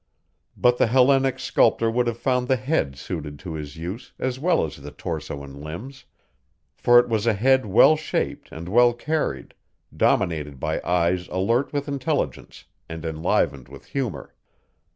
But 0.57 0.79
the 0.79 0.87
Hellenic 0.87 1.37
sculptor 1.37 1.91
would 1.91 2.07
have 2.07 2.17
found 2.17 2.47
the 2.47 2.55
head 2.55 2.95
suited 2.95 3.37
to 3.37 3.53
his 3.53 3.77
use 3.77 4.13
as 4.17 4.39
well 4.39 4.65
as 4.65 4.77
the 4.77 4.89
torso 4.89 5.43
and 5.43 5.63
limbs, 5.63 6.05
for 6.75 6.97
it 6.97 7.07
was 7.07 7.27
a 7.27 7.35
head 7.35 7.67
well 7.67 7.95
shaped 7.95 8.51
and 8.51 8.67
well 8.67 8.93
carried, 8.93 9.53
dominated 9.95 10.59
by 10.59 10.81
eyes 10.83 11.27
alert 11.27 11.71
with 11.71 11.87
intelligence, 11.87 12.65
and 12.89 13.05
enlivened 13.05 13.67
with 13.69 13.85
humor. 13.85 14.33